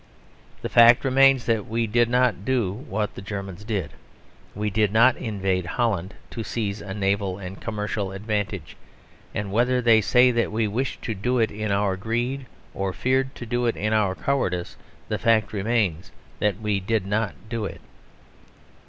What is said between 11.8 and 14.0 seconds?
greed, or feared to do it in